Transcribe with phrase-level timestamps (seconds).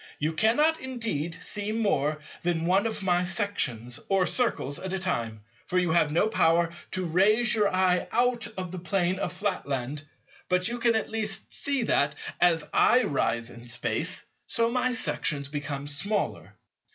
[0.17, 5.43] You cannot indeed see more than one of my sections, or Circles, at a time;
[5.67, 10.01] for you have no power to raise your eye out of the plane of Flatland;
[10.49, 15.47] but you can at least see that, as I rise in Space, so my sections
[15.49, 16.55] become smaller.